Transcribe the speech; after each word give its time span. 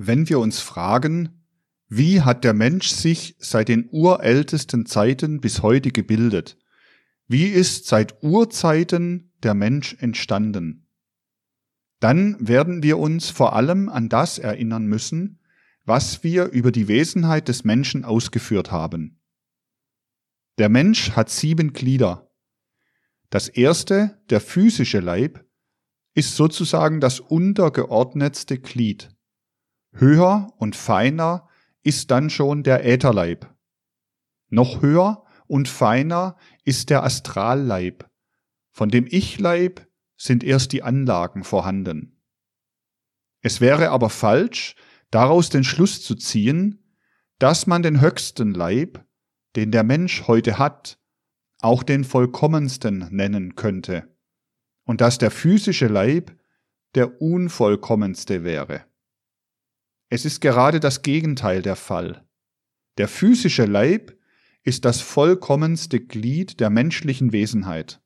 Wenn 0.00 0.28
wir 0.28 0.38
uns 0.38 0.60
fragen, 0.60 1.42
wie 1.88 2.20
hat 2.20 2.44
der 2.44 2.54
Mensch 2.54 2.86
sich 2.86 3.34
seit 3.40 3.66
den 3.66 3.88
urältesten 3.90 4.86
Zeiten 4.86 5.40
bis 5.40 5.62
heute 5.62 5.90
gebildet? 5.90 6.56
Wie 7.26 7.46
ist 7.46 7.86
seit 7.86 8.22
Urzeiten 8.22 9.32
der 9.42 9.54
Mensch 9.54 9.96
entstanden? 9.98 10.86
Dann 11.98 12.36
werden 12.38 12.84
wir 12.84 12.96
uns 12.98 13.30
vor 13.30 13.56
allem 13.56 13.88
an 13.88 14.08
das 14.08 14.38
erinnern 14.38 14.86
müssen, 14.86 15.40
was 15.84 16.22
wir 16.22 16.44
über 16.44 16.70
die 16.70 16.86
Wesenheit 16.86 17.48
des 17.48 17.64
Menschen 17.64 18.04
ausgeführt 18.04 18.70
haben. 18.70 19.20
Der 20.58 20.68
Mensch 20.68 21.16
hat 21.16 21.28
sieben 21.28 21.72
Glieder. 21.72 22.30
Das 23.30 23.48
erste, 23.48 24.22
der 24.30 24.40
physische 24.40 25.00
Leib, 25.00 25.44
ist 26.14 26.36
sozusagen 26.36 27.00
das 27.00 27.18
untergeordnetste 27.18 28.60
Glied. 28.60 29.17
Höher 29.92 30.52
und 30.58 30.76
feiner 30.76 31.48
ist 31.82 32.10
dann 32.10 32.30
schon 32.30 32.62
der 32.62 32.84
Ätherleib. 32.84 33.54
Noch 34.48 34.82
höher 34.82 35.24
und 35.46 35.68
feiner 35.68 36.36
ist 36.64 36.90
der 36.90 37.02
Astralleib. 37.04 38.08
Von 38.70 38.90
dem 38.90 39.06
Ich-Leib 39.08 39.86
sind 40.16 40.44
erst 40.44 40.72
die 40.72 40.82
Anlagen 40.82 41.44
vorhanden. 41.44 42.22
Es 43.40 43.60
wäre 43.60 43.90
aber 43.90 44.10
falsch, 44.10 44.74
daraus 45.10 45.48
den 45.48 45.64
Schluss 45.64 46.02
zu 46.02 46.14
ziehen, 46.14 46.94
dass 47.38 47.66
man 47.66 47.82
den 47.82 48.00
höchsten 48.00 48.52
Leib, 48.52 49.04
den 49.56 49.70
der 49.70 49.84
Mensch 49.84 50.26
heute 50.26 50.58
hat, 50.58 50.98
auch 51.60 51.82
den 51.82 52.04
vollkommensten 52.04 53.08
nennen 53.10 53.54
könnte, 53.54 54.14
und 54.84 55.00
dass 55.00 55.18
der 55.18 55.30
physische 55.30 55.86
Leib 55.86 56.36
der 56.94 57.20
unvollkommenste 57.20 58.44
wäre. 58.44 58.84
Es 60.10 60.24
ist 60.24 60.40
gerade 60.40 60.80
das 60.80 61.02
Gegenteil 61.02 61.62
der 61.62 61.76
Fall. 61.76 62.24
Der 62.96 63.08
physische 63.08 63.66
Leib 63.66 64.16
ist 64.62 64.84
das 64.84 65.00
vollkommenste 65.00 66.00
Glied 66.00 66.60
der 66.60 66.70
menschlichen 66.70 67.32
Wesenheit. 67.32 68.00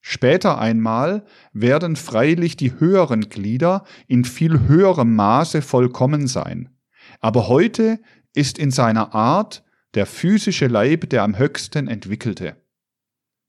Später 0.00 0.58
einmal 0.58 1.24
werden 1.52 1.94
freilich 1.94 2.56
die 2.56 2.78
höheren 2.80 3.28
Glieder 3.28 3.84
in 4.08 4.24
viel 4.24 4.66
höherem 4.66 5.14
Maße 5.14 5.62
vollkommen 5.62 6.26
sein. 6.26 6.76
Aber 7.20 7.46
heute 7.46 8.00
ist 8.34 8.58
in 8.58 8.72
seiner 8.72 9.14
Art 9.14 9.64
der 9.94 10.06
physische 10.06 10.66
Leib 10.66 11.08
der 11.10 11.22
am 11.22 11.38
höchsten 11.38 11.86
entwickelte. 11.86 12.56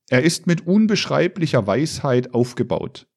Er 0.09 0.23
ist 0.23 0.45
mit 0.45 0.67
unbeschreiblicher 0.67 1.66
Weisheit 1.66 2.35
aufgebaut. 2.35 3.07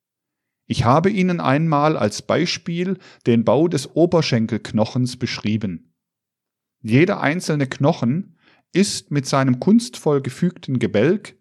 Ich 0.66 0.84
habe 0.84 1.10
Ihnen 1.10 1.40
einmal 1.40 1.96
als 1.96 2.22
Beispiel 2.22 2.98
den 3.26 3.44
Bau 3.44 3.68
des 3.68 3.94
Oberschenkelknochens 3.94 5.16
beschrieben. 5.16 5.94
Jeder 6.82 7.20
einzelne 7.20 7.66
Knochen 7.66 8.36
ist 8.72 9.10
mit 9.10 9.26
seinem 9.26 9.60
kunstvoll 9.60 10.20
gefügten 10.20 10.78
Gebälk 10.78 11.36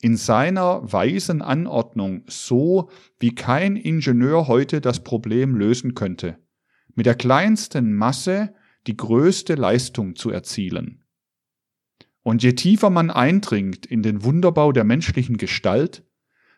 in 0.00 0.16
seiner 0.16 0.92
weisen 0.92 1.42
Anordnung 1.42 2.22
so, 2.26 2.90
wie 3.18 3.34
kein 3.34 3.76
Ingenieur 3.76 4.48
heute 4.48 4.80
das 4.80 5.04
Problem 5.04 5.56
lösen 5.56 5.94
könnte, 5.94 6.38
mit 6.94 7.06
der 7.06 7.16
kleinsten 7.16 7.94
Masse 7.94 8.54
die 8.86 8.96
größte 8.96 9.56
Leistung 9.56 10.16
zu 10.16 10.30
erzielen. 10.30 11.04
Und 12.22 12.42
je 12.42 12.52
tiefer 12.52 12.90
man 12.90 13.10
eindringt 13.10 13.84
in 13.86 14.02
den 14.02 14.24
Wunderbau 14.24 14.72
der 14.72 14.84
menschlichen 14.84 15.36
Gestalt, 15.36 16.04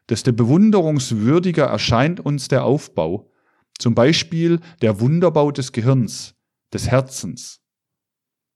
desto 0.09 0.33
bewunderungswürdiger 0.33 1.65
erscheint 1.65 2.21
uns 2.21 2.49
der 2.49 2.65
Aufbau, 2.65 3.31
zum 3.79 3.95
Beispiel 3.95 4.61
der 4.81 5.01
Wunderbau 5.01 5.51
des 5.51 5.73
Gehirns, 5.73 6.35
des 6.73 6.89
Herzens. 6.89 7.61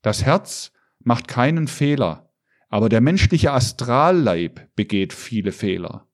Das 0.02 0.24
Herz 0.24 0.72
macht 1.00 1.28
keinen 1.28 1.68
Fehler, 1.68 2.32
aber 2.68 2.88
der 2.88 3.00
menschliche 3.00 3.52
Astralleib 3.52 4.74
begeht 4.76 5.12
viele 5.12 5.52
Fehler. 5.52 6.08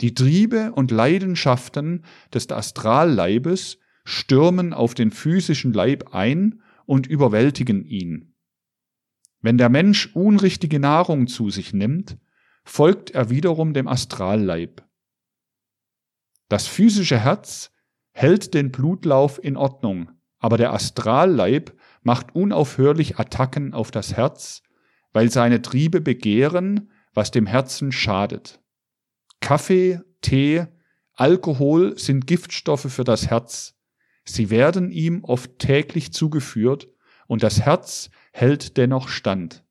Die 0.00 0.14
Triebe 0.14 0.72
und 0.72 0.90
Leidenschaften 0.90 2.04
des 2.32 2.50
Astralleibes 2.50 3.78
stürmen 4.04 4.72
auf 4.72 4.94
den 4.94 5.10
physischen 5.10 5.72
Leib 5.72 6.14
ein 6.14 6.62
und 6.84 7.06
überwältigen 7.06 7.84
ihn. 7.84 8.34
Wenn 9.40 9.58
der 9.58 9.68
Mensch 9.68 10.10
unrichtige 10.14 10.78
Nahrung 10.78 11.26
zu 11.26 11.50
sich 11.50 11.72
nimmt, 11.72 12.18
folgt 12.66 13.12
er 13.12 13.30
wiederum 13.30 13.72
dem 13.72 13.88
Astralleib. 13.88 14.84
Das 16.48 16.66
physische 16.66 17.18
Herz 17.18 17.70
hält 18.12 18.52
den 18.54 18.70
Blutlauf 18.72 19.42
in 19.42 19.56
Ordnung, 19.56 20.10
aber 20.38 20.58
der 20.58 20.72
Astralleib 20.74 21.72
macht 22.02 22.34
unaufhörlich 22.34 23.18
Attacken 23.18 23.72
auf 23.72 23.90
das 23.90 24.14
Herz, 24.16 24.62
weil 25.12 25.30
seine 25.30 25.62
Triebe 25.62 26.00
begehren, 26.00 26.90
was 27.14 27.30
dem 27.30 27.46
Herzen 27.46 27.92
schadet. 27.92 28.60
Kaffee, 29.40 30.00
Tee, 30.20 30.66
Alkohol 31.14 31.98
sind 31.98 32.26
Giftstoffe 32.26 32.92
für 32.92 33.04
das 33.04 33.28
Herz. 33.28 33.74
Sie 34.24 34.50
werden 34.50 34.90
ihm 34.90 35.24
oft 35.24 35.58
täglich 35.58 36.12
zugeführt 36.12 36.88
und 37.26 37.42
das 37.42 37.62
Herz 37.62 38.10
hält 38.32 38.76
dennoch 38.76 39.08
stand. 39.08 39.64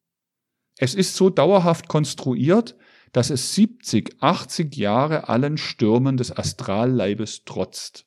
Es 0.77 0.95
ist 0.95 1.15
so 1.15 1.29
dauerhaft 1.29 1.87
konstruiert, 1.87 2.75
dass 3.15 3.29
es 3.29 3.55
70, 3.55 4.21
80 4.21 4.75
Jahre 4.75 5.29
allen 5.29 5.57
Stürmen 5.57 6.17
des 6.17 6.37
Astralleibes 6.37 7.45
trotzt. 7.45 8.05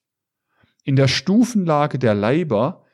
In 0.84 0.96
der 0.96 1.08
Stufenlage 1.08 1.98
der 1.98 2.12
Leiber 2.14 2.84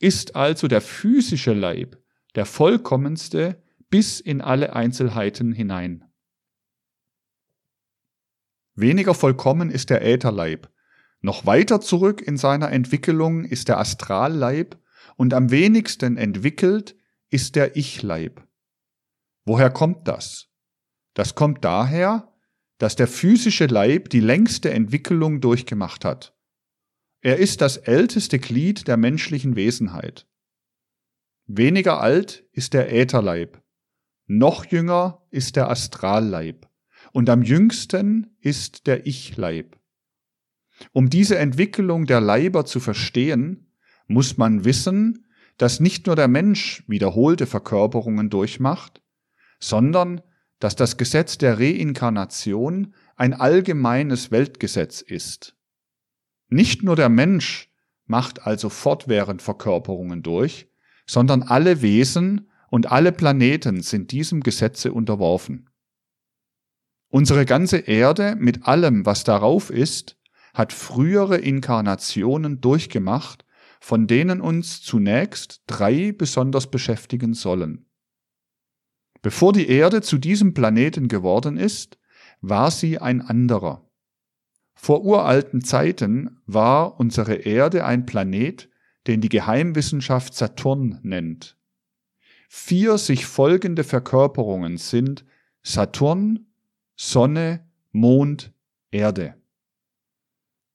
ist 0.00 0.34
also 0.34 0.66
der 0.66 0.80
physische 0.80 1.52
Leib 1.52 1.96
der 2.34 2.44
vollkommenste 2.44 3.62
bis 3.88 4.18
in 4.18 4.40
alle 4.40 4.74
Einzelheiten 4.74 5.52
hinein. 5.52 6.10
Weniger 8.74 9.14
vollkommen 9.14 9.70
ist 9.70 9.90
der 9.90 10.04
Ätherleib. 10.04 10.68
Noch 11.20 11.46
weiter 11.46 11.80
zurück 11.80 12.20
in 12.20 12.36
seiner 12.36 12.72
Entwicklung 12.72 13.44
ist 13.44 13.68
der 13.68 13.78
Astralleib 13.78 14.76
und 15.14 15.34
am 15.34 15.52
wenigsten 15.52 16.16
entwickelt 16.16 16.96
ist 17.28 17.54
der 17.54 17.76
Ich-Leib. 17.76 18.44
Woher 19.44 19.70
kommt 19.70 20.08
das? 20.08 20.49
Das 21.14 21.34
kommt 21.34 21.64
daher, 21.64 22.32
dass 22.78 22.96
der 22.96 23.08
physische 23.08 23.66
Leib 23.66 24.08
die 24.08 24.20
längste 24.20 24.70
Entwicklung 24.70 25.40
durchgemacht 25.40 26.04
hat. 26.04 26.34
Er 27.20 27.36
ist 27.36 27.60
das 27.60 27.76
älteste 27.76 28.38
Glied 28.38 28.88
der 28.88 28.96
menschlichen 28.96 29.54
Wesenheit. 29.54 30.26
Weniger 31.46 32.00
alt 32.00 32.46
ist 32.52 32.72
der 32.72 32.92
Ätherleib, 32.92 33.62
noch 34.26 34.64
jünger 34.64 35.26
ist 35.30 35.56
der 35.56 35.68
Astralleib 35.68 36.68
und 37.12 37.28
am 37.28 37.42
jüngsten 37.42 38.36
ist 38.40 38.86
der 38.86 39.06
Ich-Leib. 39.06 39.76
Um 40.92 41.10
diese 41.10 41.36
Entwicklung 41.36 42.06
der 42.06 42.20
Leiber 42.20 42.64
zu 42.64 42.80
verstehen, 42.80 43.74
muss 44.06 44.38
man 44.38 44.64
wissen, 44.64 45.26
dass 45.58 45.80
nicht 45.80 46.06
nur 46.06 46.16
der 46.16 46.28
Mensch 46.28 46.84
wiederholte 46.86 47.46
Verkörperungen 47.46 48.30
durchmacht, 48.30 49.02
sondern 49.58 50.22
dass 50.60 50.76
das 50.76 50.96
Gesetz 50.96 51.38
der 51.38 51.58
Reinkarnation 51.58 52.94
ein 53.16 53.34
allgemeines 53.34 54.30
Weltgesetz 54.30 55.00
ist. 55.00 55.56
Nicht 56.48 56.82
nur 56.82 56.96
der 56.96 57.08
Mensch 57.08 57.72
macht 58.06 58.46
also 58.46 58.68
fortwährend 58.68 59.42
Verkörperungen 59.42 60.22
durch, 60.22 60.68
sondern 61.06 61.42
alle 61.42 61.82
Wesen 61.82 62.50
und 62.68 62.92
alle 62.92 63.10
Planeten 63.10 63.82
sind 63.82 64.12
diesem 64.12 64.42
Gesetze 64.42 64.92
unterworfen. 64.92 65.70
Unsere 67.08 67.44
ganze 67.44 67.78
Erde 67.78 68.36
mit 68.38 68.66
allem, 68.66 69.04
was 69.06 69.24
darauf 69.24 69.70
ist, 69.70 70.16
hat 70.54 70.72
frühere 70.72 71.38
Inkarnationen 71.38 72.60
durchgemacht, 72.60 73.44
von 73.80 74.06
denen 74.06 74.40
uns 74.40 74.82
zunächst 74.82 75.62
drei 75.66 76.12
besonders 76.12 76.70
beschäftigen 76.70 77.34
sollen. 77.34 77.89
Bevor 79.22 79.52
die 79.52 79.68
Erde 79.68 80.00
zu 80.02 80.18
diesem 80.18 80.54
Planeten 80.54 81.08
geworden 81.08 81.56
ist, 81.56 81.98
war 82.40 82.70
sie 82.70 82.98
ein 82.98 83.20
anderer. 83.20 83.86
Vor 84.74 85.04
uralten 85.04 85.62
Zeiten 85.62 86.40
war 86.46 86.98
unsere 86.98 87.34
Erde 87.34 87.84
ein 87.84 88.06
Planet, 88.06 88.70
den 89.06 89.20
die 89.20 89.28
Geheimwissenschaft 89.28 90.34
Saturn 90.34 90.98
nennt. 91.02 91.58
Vier 92.48 92.98
sich 92.98 93.26
folgende 93.26 93.84
Verkörperungen 93.84 94.78
sind 94.78 95.24
Saturn, 95.62 96.46
Sonne, 96.96 97.68
Mond, 97.92 98.52
Erde. 98.90 99.34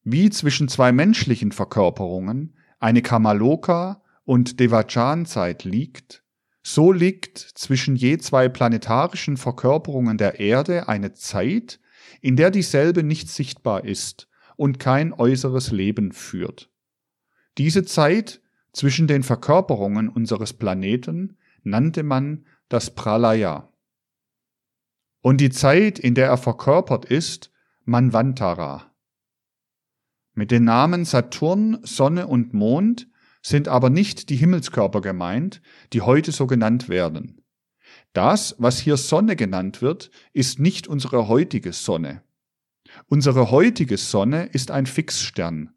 Wie 0.03 0.30
zwischen 0.30 0.68
zwei 0.68 0.92
menschlichen 0.92 1.51
Verkörperungen 1.51 2.56
eine 2.80 3.01
Kamaloka 3.01 4.03
und 4.24 4.59
Devachan-Zeit 4.59 5.63
liegt, 5.63 6.24
so 6.68 6.92
liegt 6.92 7.38
zwischen 7.38 7.96
je 7.96 8.18
zwei 8.18 8.50
planetarischen 8.50 9.38
Verkörperungen 9.38 10.18
der 10.18 10.40
Erde 10.40 10.88
eine 10.88 11.14
Zeit, 11.14 11.80
in 12.22 12.36
der 12.38 12.50
dieselbe 12.50 13.04
nicht 13.04 13.30
sichtbar 13.30 13.86
ist 13.86 14.28
und 14.56 14.80
kein 14.80 15.14
äußeres 15.14 15.70
Leben 15.70 16.12
führt. 16.12 16.72
Diese 17.60 17.86
Zeit 17.86 18.42
zwischen 18.74 19.06
den 19.06 19.22
Verkörperungen 19.22 20.10
unseres 20.10 20.54
Planeten 20.54 21.38
nannte 21.62 22.02
man 22.02 22.48
das 22.68 22.96
Pralaya. 22.96 23.72
Und 25.22 25.42
die 25.42 25.52
Zeit, 25.52 26.00
in 26.00 26.16
der 26.16 26.30
er 26.30 26.38
verkörpert 26.38 27.06
ist, 27.06 27.52
Manvantara. 27.84 28.92
Mit 30.34 30.50
den 30.50 30.64
Namen 30.64 31.06
Saturn, 31.06 31.78
Sonne 31.84 32.26
und 32.26 32.56
Mond 32.56 33.08
sind 33.45 33.68
aber 33.68 33.92
nicht 33.92 34.30
die 34.30 34.38
Himmelskörper 34.38 35.01
gemeint, 35.01 35.62
die 35.94 36.01
heute 36.01 36.31
so 36.31 36.47
genannt 36.47 36.89
werden. 36.89 37.44
Das, 38.12 38.56
was 38.57 38.80
hier 38.80 38.97
Sonne 38.97 39.36
genannt 39.36 39.83
wird, 39.83 40.09
ist 40.33 40.59
nicht 40.59 40.88
unsere 40.88 41.27
heutige 41.27 41.71
Sonne. 41.71 42.24
Unsere 43.06 43.51
heutige 43.51 43.97
Sonne 43.97 44.47
ist 44.47 44.71
ein 44.71 44.88
Fixstern, 44.88 45.75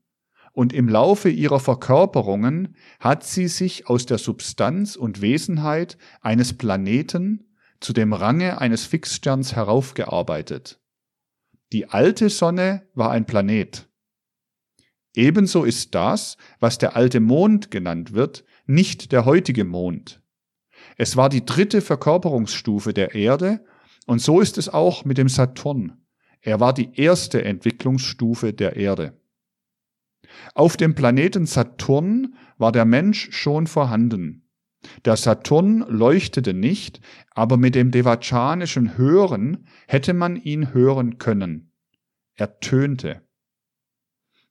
und 0.53 0.73
im 0.73 0.89
Laufe 0.89 1.29
ihrer 1.29 1.61
Verkörperungen 1.61 2.75
hat 3.01 3.23
sie 3.23 3.49
sich 3.49 3.87
aus 3.87 4.07
der 4.07 4.17
Substanz 4.17 4.97
und 4.97 5.21
Wesenheit 5.21 5.99
eines 6.23 6.57
Planeten 6.57 7.55
zu 7.81 7.93
dem 7.93 8.15
Range 8.15 8.59
eines 8.59 8.87
Fixsterns 8.87 9.55
heraufgearbeitet. 9.55 10.81
Die 11.73 11.91
alte 11.91 12.31
Sonne 12.31 12.89
war 12.95 13.11
ein 13.11 13.27
Planet. 13.27 13.88
Ebenso 15.19 15.65
ist 15.65 15.97
das, 15.97 16.37
was 16.61 16.79
der 16.79 16.95
alte 16.95 17.19
Mond 17.19 17.73
genannt 17.73 18.13
wird, 18.13 18.45
nicht 18.67 19.11
der 19.11 19.25
heutige 19.25 19.65
Mond. 19.65 20.23
Es 20.97 21.17
war 21.17 21.29
die 21.29 21.45
dritte 21.45 21.81
Verkörperungsstufe 21.81 22.95
der 22.95 23.17
Erde 23.17 23.65
und 24.07 24.21
so 24.21 24.41
ist 24.41 24.59
es 24.59 24.69
auch 24.69 25.05
mit 25.05 25.19
dem 25.19 25.29
Saturn. 25.29 26.05
Er 26.41 26.61
war 26.61 26.73
die 26.73 26.95
erste 26.95 27.43
Entwicklungsstufe 27.43 28.53
der 28.53 28.77
Erde. 28.77 29.21
Auf 30.55 30.77
dem 30.77 30.95
Planeten 30.95 31.47
Saturn 31.47 32.37
war 32.57 32.71
der 32.71 32.85
Mensch 32.85 33.33
schon 33.33 33.67
vorhanden. 33.67 34.49
Der 35.05 35.17
Saturn 35.17 35.81
leuchtete 35.89 36.55
nicht, 36.55 37.01
aber 37.31 37.57
mit 37.57 37.75
dem 37.75 37.91
devachanischen 37.91 38.97
Hören 38.97 39.67
hätte 39.89 40.15
man 40.15 40.37
ihn 40.37 40.73
hören 40.73 41.19
können. 41.19 41.73
Er 42.37 42.61
tönte. 42.61 43.28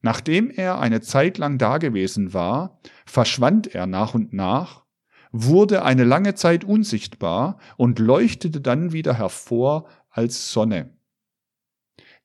Nachdem 0.01 0.49
er 0.49 0.79
eine 0.79 1.01
Zeit 1.01 1.37
lang 1.37 1.57
dagewesen 1.57 2.33
war, 2.33 2.79
verschwand 3.05 3.73
er 3.73 3.87
nach 3.87 4.13
und 4.13 4.33
nach, 4.33 4.85
wurde 5.31 5.83
eine 5.83 6.03
lange 6.03 6.35
Zeit 6.35 6.63
unsichtbar 6.63 7.59
und 7.75 7.99
leuchtete 7.99 8.61
dann 8.61 8.93
wieder 8.93 9.17
hervor 9.17 9.89
als 10.09 10.51
Sonne. 10.51 10.95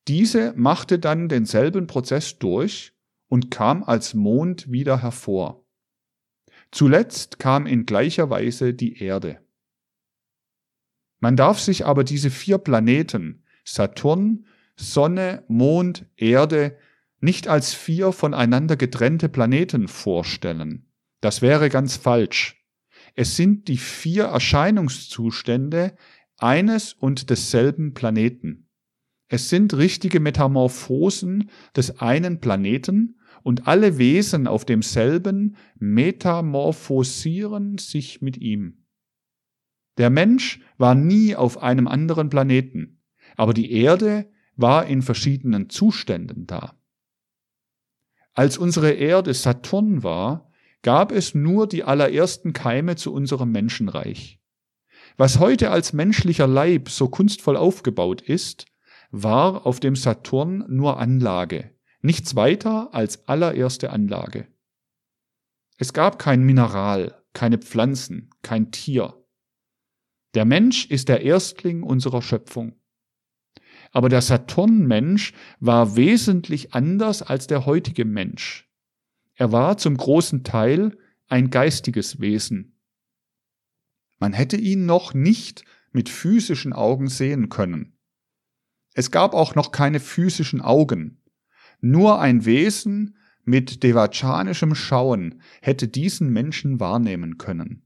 Diese 0.09 0.53
machte 0.57 0.99
dann 0.99 1.29
denselben 1.29 1.87
Prozess 1.87 2.39
durch 2.39 2.93
und 3.29 3.51
kam 3.51 3.83
als 3.85 4.15
Mond 4.15 4.71
wieder 4.71 5.01
hervor. 5.01 5.65
Zuletzt 6.71 7.39
kam 7.39 7.67
in 7.67 7.87
gleicher 7.87 8.31
Weise 8.31 8.75
die 8.75 9.03
Erde. 9.03 9.41
Man 11.21 11.37
darf 11.37 11.61
sich 11.61 11.87
aber 11.87 12.03
diese 12.03 12.31
vier 12.31 12.59
Planeten 12.59 13.45
Saturn, 13.65 14.47
Sonne, 14.75 15.45
Mond, 15.47 16.07
Erde 16.17 16.77
nicht 17.23 17.49
als 17.49 17.73
vier 17.73 18.13
voneinander 18.13 18.77
getrennte 18.77 19.29
Planeten 19.29 19.89
vorstellen. 19.89 20.87
Das 21.21 21.41
wäre 21.41 21.69
ganz 21.69 21.97
falsch. 21.97 22.67
Es 23.15 23.37
sind 23.37 23.69
die 23.69 23.79
vier 23.79 24.25
Erscheinungszustände 24.25 25.95
eines 26.37 26.93
und 26.93 27.31
desselben 27.31 27.95
Planeten. 27.95 28.69
Es 29.29 29.49
sind 29.49 29.75
richtige 29.75 30.19
Metamorphosen 30.19 31.49
des 31.77 32.01
einen 32.01 32.41
Planeten 32.41 33.21
und 33.45 33.69
alle 33.69 33.99
Wesen 33.99 34.49
auf 34.49 34.65
demselben 34.65 35.57
metamorphosieren 35.79 37.79
sich 37.79 38.21
mit 38.21 38.39
ihm. 38.39 38.85
Der 39.97 40.11
Mensch 40.11 40.61
war 40.77 40.97
nie 40.97 41.37
auf 41.37 41.63
einem 41.63 41.87
anderen 41.87 42.31
Planeten, 42.31 43.01
aber 43.37 43.55
die 43.55 43.71
Erde 43.71 44.29
war 44.57 44.87
in 44.87 45.03
verschiedenen 45.03 45.71
Zuständen 45.71 46.47
da. 46.47 46.77
Als 48.35 48.57
unsere 48.57 48.93
Erde 48.93 49.35
Saturn 49.35 50.03
war, 50.03 50.51
gab 50.83 51.13
es 51.13 51.35
nur 51.35 51.67
die 51.67 51.85
allerersten 51.85 52.53
Keime 52.53 52.97
zu 52.97 53.13
unserem 53.13 53.53
Menschenreich. 53.53 54.41
Was 55.17 55.39
heute 55.39 55.71
als 55.71 55.93
menschlicher 55.93 56.47
Leib 56.47 56.89
so 56.89 57.09
kunstvoll 57.09 57.57
aufgebaut 57.57 58.23
ist, 58.23 58.67
war 59.11 59.67
auf 59.67 59.79
dem 59.79 59.95
Saturn 59.95 60.65
nur 60.69 60.99
Anlage, 60.99 61.71
nichts 62.01 62.35
weiter 62.35 62.95
als 62.95 63.29
allererste 63.29 63.91
Anlage. 63.91 64.49
Es 65.77 65.93
gab 65.93 66.19
kein 66.19 66.43
Mineral, 66.43 67.23
keine 67.35 67.59
Pflanzen, 67.59 68.31
kein 68.43 68.73
Tier. 68.73 69.23
Der 70.35 70.47
Mensch 70.47 70.87
ist 70.87 71.09
der 71.09 71.23
Erstling 71.23 71.83
unserer 71.83 72.23
Schöpfung. 72.23 72.81
Aber 73.93 74.09
der 74.09 74.23
Saturnmensch 74.23 75.33
war 75.61 75.97
wesentlich 75.97 76.75
anders 76.75 77.23
als 77.23 77.47
der 77.47 77.67
heutige 77.67 78.05
Mensch. 78.05 78.69
Er 79.35 79.53
war 79.53 79.77
zum 79.77 79.97
großen 79.97 80.45
Teil 80.45 80.97
ein 81.29 81.51
geistiges 81.51 82.21
Wesen. 82.21 82.79
Man 84.19 84.33
hätte 84.33 84.57
ihn 84.57 84.87
noch 84.87 85.15
nicht 85.15 85.65
mit 85.93 86.09
physischen 86.09 86.73
Augen 86.73 87.09
sehen 87.09 87.49
können. 87.49 87.99
Es 88.95 89.11
gab 89.11 89.35
auch 89.35 89.55
noch 89.55 89.73
keine 89.73 90.01
physischen 90.01 90.61
Augen. 90.61 91.23
Nur 91.81 92.21
ein 92.21 92.45
Wesen 92.45 93.17
mit 93.45 93.83
devachanischem 93.83 94.75
Schauen 94.75 95.43
hätte 95.61 95.89
diesen 95.89 96.31
Menschen 96.31 96.81
wahrnehmen 96.81 97.39
können. 97.39 97.83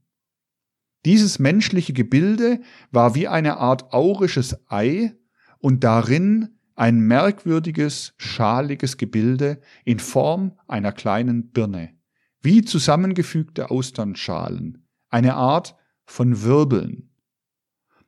Dieses 1.05 1.39
menschliche 1.39 1.93
Gebilde 1.93 2.61
war 2.91 3.15
wie 3.15 3.27
eine 3.27 3.57
Art 3.57 3.93
aurisches 3.93 4.69
Ei 4.69 5.15
und 5.59 5.83
darin 5.83 6.57
ein 6.75 6.99
merkwürdiges, 6.99 8.13
schaliges 8.17 8.97
Gebilde 8.97 9.59
in 9.83 9.99
Form 9.99 10.57
einer 10.67 10.91
kleinen 10.91 11.51
Birne, 11.51 11.97
wie 12.41 12.63
zusammengefügte 12.63 13.71
Austernschalen, 13.71 14.87
eine 15.09 15.35
Art 15.35 15.75
von 16.05 16.43
Wirbeln. 16.43 17.09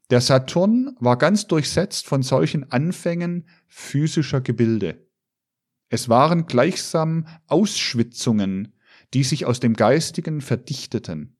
Der 0.10 0.22
Saturn 0.22 0.96
war 1.00 1.18
ganz 1.18 1.48
durchsetzt 1.48 2.08
von 2.08 2.24
solchen 2.24 2.72
Anfängen 2.72 3.48
physischer 3.68 4.42
Gebilde. 4.42 5.08
Es 5.90 6.10
waren 6.10 6.46
gleichsam 6.46 7.28
Ausschwitzungen, 7.48 8.74
die 9.14 9.24
sich 9.24 9.46
aus 9.46 9.60
dem 9.60 9.74
Geistigen 9.74 10.42
verdichteten. 10.42 11.38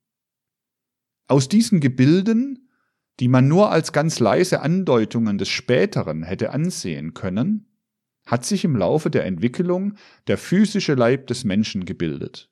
Aus 1.28 1.48
diesen 1.48 1.80
Gebilden 1.80 2.69
die 3.20 3.28
man 3.28 3.48
nur 3.48 3.72
als 3.72 3.92
ganz 3.92 4.20
leise 4.20 4.62
Andeutungen 4.62 5.38
des 5.38 5.50
Späteren 5.50 6.24
hätte 6.24 6.52
ansehen 6.52 7.14
können, 7.14 7.66
hat 8.26 8.46
sich 8.46 8.64
im 8.64 8.76
Laufe 8.76 9.10
der 9.10 9.26
Entwicklung 9.26 9.96
der 10.28 10.38
physische 10.38 10.94
Leib 10.94 11.28
des 11.28 11.44
Menschen 11.44 11.86
gebildet. 11.86 12.50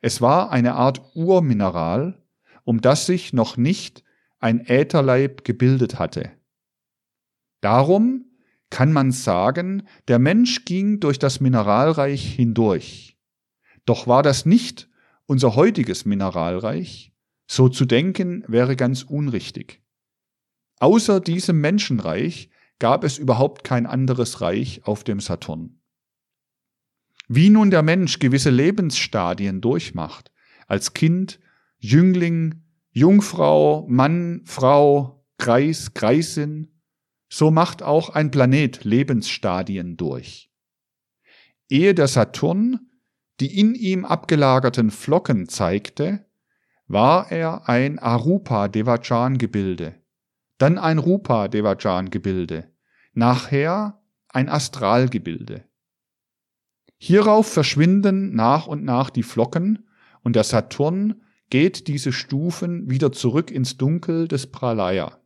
Es 0.00 0.20
war 0.20 0.50
eine 0.50 0.74
Art 0.74 1.02
Urmineral, 1.14 2.22
um 2.64 2.80
das 2.80 3.06
sich 3.06 3.32
noch 3.32 3.56
nicht 3.56 4.04
ein 4.38 4.60
Ätherleib 4.60 5.44
gebildet 5.44 5.98
hatte. 5.98 6.30
Darum 7.60 8.26
kann 8.70 8.92
man 8.92 9.12
sagen, 9.12 9.82
der 10.08 10.18
Mensch 10.18 10.64
ging 10.64 11.00
durch 11.00 11.18
das 11.18 11.40
Mineralreich 11.40 12.34
hindurch. 12.34 13.18
Doch 13.84 14.06
war 14.06 14.22
das 14.22 14.46
nicht 14.46 14.88
unser 15.26 15.56
heutiges 15.56 16.04
Mineralreich, 16.04 17.09
so 17.50 17.68
zu 17.68 17.84
denken 17.84 18.44
wäre 18.46 18.76
ganz 18.76 19.02
unrichtig. 19.02 19.82
Außer 20.78 21.18
diesem 21.18 21.60
Menschenreich 21.60 22.48
gab 22.78 23.02
es 23.02 23.18
überhaupt 23.18 23.64
kein 23.64 23.86
anderes 23.86 24.40
Reich 24.40 24.82
auf 24.84 25.02
dem 25.02 25.18
Saturn. 25.18 25.80
Wie 27.26 27.50
nun 27.50 27.72
der 27.72 27.82
Mensch 27.82 28.20
gewisse 28.20 28.50
Lebensstadien 28.50 29.60
durchmacht, 29.60 30.30
als 30.68 30.94
Kind, 30.94 31.40
Jüngling, 31.78 32.62
Jungfrau, 32.92 33.84
Mann, 33.88 34.42
Frau, 34.44 35.26
Kreis, 35.36 35.92
Kreisin, 35.92 36.80
so 37.28 37.50
macht 37.50 37.82
auch 37.82 38.10
ein 38.10 38.30
Planet 38.30 38.84
Lebensstadien 38.84 39.96
durch. 39.96 40.52
Ehe 41.68 41.94
der 41.94 42.06
Saturn 42.06 42.90
die 43.40 43.58
in 43.58 43.74
ihm 43.74 44.04
abgelagerten 44.04 44.90
Flocken 44.90 45.48
zeigte, 45.48 46.26
war 46.90 47.30
er 47.30 47.68
ein 47.68 48.00
Arupa-Devachan-Gebilde, 48.00 49.94
dann 50.58 50.76
ein 50.76 50.98
Rupa-Devachan-Gebilde, 50.98 52.68
nachher 53.12 54.02
ein 54.28 54.48
Astralgebilde. 54.48 55.62
Hierauf 56.98 57.46
verschwinden 57.46 58.34
nach 58.34 58.66
und 58.66 58.82
nach 58.82 59.10
die 59.10 59.22
Flocken 59.22 59.88
und 60.22 60.34
der 60.34 60.42
Saturn 60.42 61.22
geht 61.48 61.86
diese 61.86 62.12
Stufen 62.12 62.90
wieder 62.90 63.12
zurück 63.12 63.52
ins 63.52 63.76
Dunkel 63.76 64.26
des 64.26 64.50
Pralaya. 64.50 65.20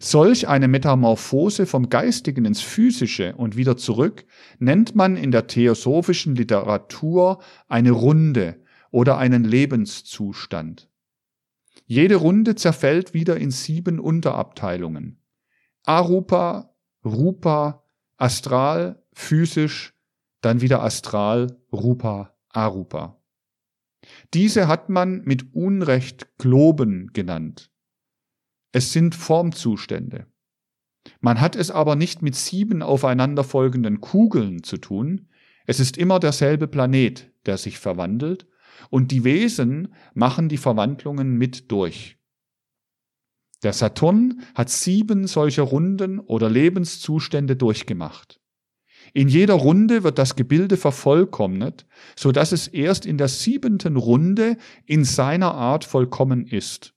Solch 0.00 0.48
eine 0.48 0.66
Metamorphose 0.66 1.66
vom 1.66 1.88
Geistigen 1.88 2.44
ins 2.46 2.62
Physische 2.62 3.36
und 3.36 3.56
wieder 3.56 3.76
zurück 3.76 4.26
nennt 4.58 4.96
man 4.96 5.16
in 5.16 5.30
der 5.30 5.46
theosophischen 5.46 6.34
Literatur 6.34 7.40
eine 7.68 7.92
Runde 7.92 8.65
oder 8.90 9.18
einen 9.18 9.44
Lebenszustand. 9.44 10.88
Jede 11.86 12.16
Runde 12.16 12.54
zerfällt 12.54 13.14
wieder 13.14 13.36
in 13.36 13.50
sieben 13.50 14.00
Unterabteilungen. 14.00 15.20
Arupa, 15.84 16.74
Rupa, 17.04 17.84
Astral, 18.16 19.02
physisch, 19.12 19.94
dann 20.40 20.60
wieder 20.60 20.82
Astral, 20.82 21.58
Rupa, 21.72 22.34
Arupa. 22.48 23.22
Diese 24.34 24.68
hat 24.68 24.88
man 24.88 25.22
mit 25.24 25.54
Unrecht 25.54 26.38
Globen 26.38 27.12
genannt. 27.12 27.70
Es 28.72 28.92
sind 28.92 29.14
Formzustände. 29.14 30.26
Man 31.20 31.40
hat 31.40 31.56
es 31.56 31.70
aber 31.70 31.96
nicht 31.96 32.22
mit 32.22 32.34
sieben 32.34 32.82
aufeinanderfolgenden 32.82 34.00
Kugeln 34.00 34.62
zu 34.62 34.76
tun, 34.78 35.28
es 35.66 35.80
ist 35.80 35.96
immer 35.96 36.20
derselbe 36.20 36.68
Planet, 36.68 37.32
der 37.44 37.58
sich 37.58 37.78
verwandelt, 37.78 38.46
und 38.90 39.10
die 39.10 39.24
Wesen 39.24 39.94
machen 40.14 40.48
die 40.48 40.56
Verwandlungen 40.56 41.36
mit 41.36 41.70
durch. 41.70 42.16
Der 43.62 43.72
Saturn 43.72 44.42
hat 44.54 44.70
sieben 44.70 45.26
solcher 45.26 45.62
Runden 45.62 46.20
oder 46.20 46.50
Lebenszustände 46.50 47.56
durchgemacht. 47.56 48.40
In 49.12 49.28
jeder 49.28 49.54
Runde 49.54 50.02
wird 50.02 50.18
das 50.18 50.36
Gebilde 50.36 50.76
vervollkommnet, 50.76 51.86
so 52.16 52.32
dass 52.32 52.52
es 52.52 52.68
erst 52.68 53.06
in 53.06 53.18
der 53.18 53.28
siebenten 53.28 53.96
Runde 53.96 54.56
in 54.84 55.04
seiner 55.04 55.54
Art 55.54 55.84
vollkommen 55.84 56.46
ist. 56.46 56.92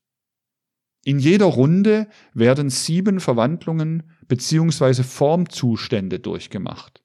In 1.04 1.18
jeder 1.18 1.46
Runde 1.46 2.08
werden 2.34 2.68
sieben 2.68 3.20
Verwandlungen 3.20 4.02
bzw. 4.28 5.02
Formzustände 5.02 6.18
durchgemacht. 6.18 7.02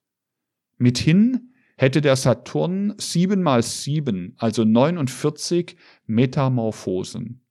Mithin 0.78 1.54
hätte 1.76 2.02
der 2.02 2.16
Saturn 2.16 2.94
sieben 2.98 3.44
mal 3.44 3.64
sieben, 3.64 4.36
also 4.38 4.64
49 4.64 5.76
Metamorphosen. 6.06 7.46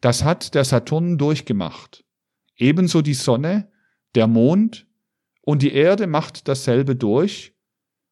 Das 0.00 0.24
hat 0.24 0.54
der 0.54 0.64
Saturn 0.64 1.18
durchgemacht. 1.18 2.04
Ebenso 2.56 3.02
die 3.02 3.14
Sonne, 3.14 3.70
der 4.14 4.26
Mond 4.26 4.86
und 5.42 5.62
die 5.62 5.72
Erde 5.72 6.06
macht 6.06 6.48
dasselbe 6.48 6.96
durch, 6.96 7.54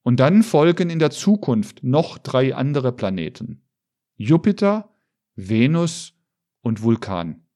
und 0.03 0.19
dann 0.19 0.43
folgen 0.43 0.91
in 0.91 0.99
der 0.99 1.11
Zukunft 1.11 1.85
noch 1.85 2.19
drei 2.19 2.55
andere 2.55 2.93
Planeten. 2.93 3.63
Jupiter, 4.17 4.93
Venus 5.37 6.15
und 6.61 6.83
Vulkan. 6.83 7.47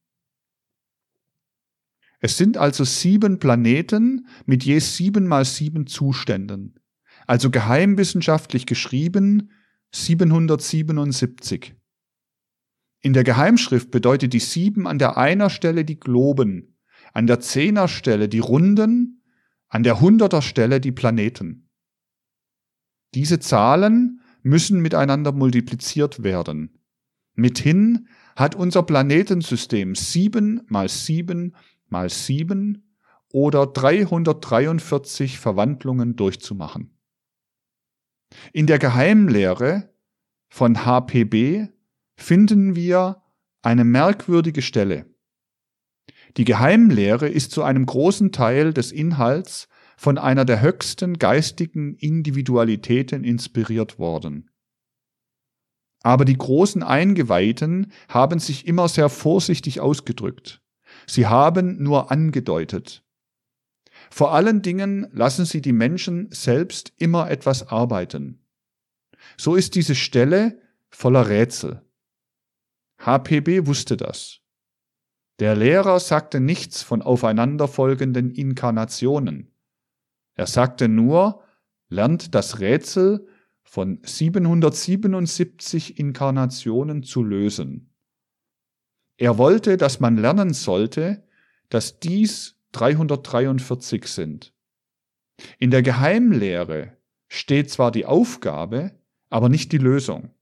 Es 2.21 2.37
sind 2.37 2.57
also 2.57 2.85
sieben 2.85 3.39
Planeten 3.39 4.27
mit 4.47 4.65
je 4.65 4.79
sieben 4.79 5.27
mal 5.27 5.45
sieben 5.45 5.87
Zuständen, 5.87 6.76
also 7.27 7.51
geheimwissenschaftlich 7.51 8.67
geschrieben 8.67 9.51
777. 9.93 11.75
In 13.01 13.13
der 13.13 13.25
Geheimschrift 13.25 13.91
bedeutet 13.91 14.33
die 14.33 14.41
sieben 14.41 14.87
an 14.87 14.99
der 14.99 15.17
einer 15.17 15.51
Stelle 15.51 15.85
die 15.85 15.99
Globen, 15.99 16.77
an 17.13 17.27
der 17.27 17.41
zehner 17.41 17.89
Stelle 17.89 18.29
die 18.29 18.41
Runden 18.41 19.23
an 19.69 19.83
der 19.83 20.01
hunderter 20.01 20.43
Stelle 20.43 20.81
die 20.81 20.93
Planeten. 20.93 21.69
Diese 23.15 23.41
Zahlen 23.41 24.21
müssen 24.43 24.81
miteinander 24.81 25.33
multipliziert 25.33 26.23
werden. 26.23 26.79
Mithin 27.35 28.09
hat 28.37 28.55
unser 28.55 28.83
Planetensystem 28.83 29.95
sieben 29.95 30.63
mal 30.69 30.89
sieben 30.89 31.55
mal 31.89 32.11
sieben 32.11 32.97
oder 33.33 33.67
343 33.67 35.39
Verwandlungen 35.39 36.17
durchzumachen. 36.17 36.96
In 38.53 38.67
der 38.67 38.79
Geheimlehre 38.79 39.95
von 40.49 40.85
HPB 40.85 41.69
finden 42.17 42.75
wir 42.75 43.23
eine 43.63 43.85
merkwürdige 43.85 44.63
Stelle. 44.63 45.07
Die 46.37 46.45
Geheimlehre 46.45 47.29
ist 47.29 47.53
zu 47.53 47.63
einem 47.63 47.87
großen 47.87 48.33
Teil 48.33 48.73
des 48.73 48.93
Inhalts 48.93 49.69
von 49.97 50.19
einer 50.19 50.45
der 50.45 50.61
höchsten 50.61 51.19
geistigen 51.19 51.95
Individualitäten 51.95 53.25
inspiriert 53.25 53.99
worden. 53.99 54.51
Aber 56.03 56.25
die 56.25 56.37
großen 56.37 56.83
Eingeweihten 56.83 57.93
haben 58.09 58.39
sich 58.39 58.67
immer 58.67 58.89
sehr 58.89 59.09
vorsichtig 59.09 59.81
ausgedrückt. 59.81 60.63
Sie 61.07 61.27
haben 61.27 61.83
nur 61.83 62.11
angedeutet. 62.11 63.06
Vor 64.11 64.33
allen 64.33 64.63
Dingen 64.63 65.09
lassen 65.13 65.45
sie 65.45 65.61
die 65.61 65.73
Menschen 65.73 66.29
selbst 66.31 66.93
immer 66.97 67.31
etwas 67.31 67.69
arbeiten. 67.69 68.41
So 69.37 69.55
ist 69.55 69.75
diese 69.75 69.95
Stelle 69.95 70.61
voller 70.91 71.29
Rätsel. 71.29 71.83
HPB 72.99 73.67
wusste 73.67 73.97
das. 73.97 74.41
Der 75.39 75.55
Lehrer 75.55 76.01
sagte 76.01 76.41
nichts 76.41 76.83
von 76.83 77.03
aufeinanderfolgenden 77.03 78.31
Inkarnationen. 78.31 79.53
Er 80.35 80.47
sagte 80.47 80.89
nur, 80.89 81.43
lernt 81.89 82.35
das 82.35 82.61
Rätsel 82.61 83.27
von 83.63 84.01
777 84.03 85.99
Inkarnationen 85.99 87.03
zu 87.03 87.23
lösen. 87.23 87.93
Er 89.19 89.39
wollte, 89.39 89.77
dass 89.77 90.01
man 90.01 90.17
lernen 90.17 90.53
sollte, 90.55 91.27
dass 91.69 92.01
dies 92.01 92.56
343 92.77 94.07
sind. 94.07 94.53
In 95.59 95.71
der 95.71 95.83
Geheimlehre 95.83 96.97
steht 97.29 97.71
zwar 97.71 97.91
die 97.91 98.05
Aufgabe, 98.05 98.99
aber 99.31 99.49
nicht 99.49 99.73
die 99.73 99.79
Lösung. 99.79 100.35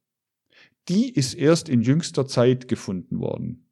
Die 0.89 1.13
ist 1.13 1.35
erst 1.35 1.69
in 1.69 1.83
jüngster 1.83 2.27
Zeit 2.27 2.67
gefunden 2.67 3.21
worden. 3.21 3.71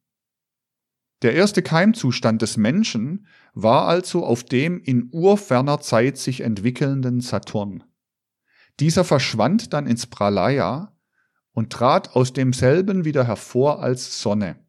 Der 1.23 1.35
erste 1.35 1.63
Keimzustand 1.63 2.43
des 2.43 2.57
Menschen 2.57 3.27
war 3.53 3.87
also 3.87 4.25
auf 4.25 4.45
dem 4.45 4.81
in 4.81 5.09
urferner 5.13 5.81
Zeit 5.81 6.17
sich 6.17 6.41
entwickelnden 6.41 7.21
Saturn. 7.21 7.85
Dieser 8.81 9.05
verschwand 9.05 9.73
dann 9.73 9.87
ins 9.87 10.07
Pralaya 10.07 10.97
und 11.53 11.73
trat 11.73 12.17
aus 12.17 12.33
demselben 12.33 13.05
wieder 13.05 13.27
hervor 13.27 13.81
als 13.81 14.23
Sonne. 14.23 14.62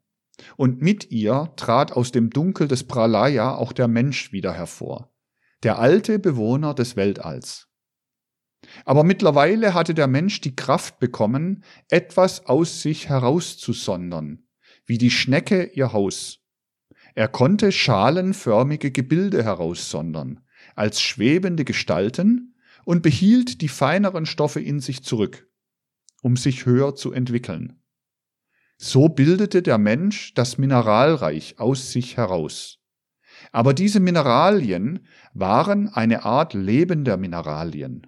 Und 0.57 0.81
mit 0.81 1.11
ihr 1.11 1.53
trat 1.55 1.91
aus 1.91 2.11
dem 2.11 2.29
Dunkel 2.29 2.67
des 2.67 2.85
Pralaya 2.85 3.55
auch 3.55 3.71
der 3.71 3.87
Mensch 3.87 4.31
wieder 4.31 4.53
hervor, 4.53 5.13
der 5.61 5.79
alte 5.79 6.19
Bewohner 6.19 6.73
des 6.73 6.95
Weltalls. 6.95 7.69
Aber 8.85 9.03
mittlerweile 9.03 9.73
hatte 9.73 9.93
der 9.93 10.07
Mensch 10.07 10.41
die 10.41 10.55
Kraft 10.55 10.99
bekommen, 10.99 11.63
etwas 11.89 12.45
aus 12.45 12.81
sich 12.81 13.09
herauszusondern, 13.09 14.47
wie 14.85 14.97
die 14.97 15.11
Schnecke 15.11 15.65
ihr 15.65 15.93
Haus. 15.93 16.39
Er 17.15 17.27
konnte 17.27 17.71
schalenförmige 17.71 18.91
Gebilde 18.91 19.43
heraussondern, 19.43 20.41
als 20.75 21.01
schwebende 21.01 21.65
Gestalten 21.65 22.55
und 22.85 23.03
behielt 23.03 23.61
die 23.61 23.69
feineren 23.69 24.25
Stoffe 24.25 24.59
in 24.59 24.79
sich 24.79 25.03
zurück, 25.03 25.47
um 26.21 26.37
sich 26.37 26.65
höher 26.65 26.95
zu 26.95 27.11
entwickeln. 27.11 27.82
So 28.85 29.07
bildete 29.07 29.61
der 29.61 29.77
Mensch 29.77 30.33
das 30.33 30.57
Mineralreich 30.57 31.57
aus 31.57 31.93
sich 31.93 32.17
heraus. 32.17 32.79
Aber 33.53 33.73
diese 33.73 34.01
Mineralien 34.01 35.07
waren 35.33 35.87
eine 35.87 36.25
Art 36.25 36.53
lebender 36.53 37.15
Mineralien. 37.15 38.05